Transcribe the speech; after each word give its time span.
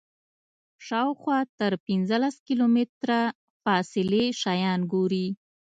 شاوخوا 0.87 1.39
تر 1.59 1.71
پنځه 1.85 2.17
کیلومتره 2.47 3.19
فاصلې 3.63 4.23
شیان 4.41 4.79
ګوري. 4.93 5.27